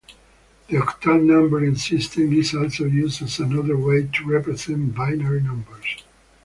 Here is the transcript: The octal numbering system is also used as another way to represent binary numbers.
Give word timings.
The 0.67 0.77
octal 0.77 1.23
numbering 1.23 1.75
system 1.75 2.33
is 2.33 2.55
also 2.55 2.85
used 2.85 3.21
as 3.21 3.37
another 3.37 3.77
way 3.77 4.07
to 4.11 4.25
represent 4.25 4.95
binary 4.95 5.41
numbers. 5.43 6.03